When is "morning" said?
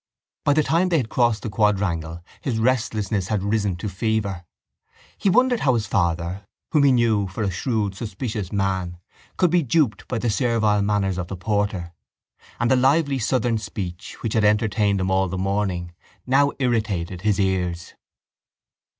15.37-15.93